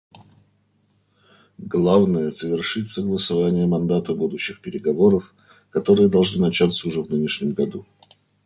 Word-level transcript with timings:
Главное— 1.59 2.31
завершить 2.31 2.89
согласование 2.89 3.67
мандата 3.67 4.15
будущих 4.15 4.59
переговоров, 4.59 5.35
которые 5.69 6.09
должны 6.09 6.41
начаться 6.41 6.87
уже 6.87 7.03
в 7.03 7.09
нынешнем 7.11 7.53
году. 7.53 7.85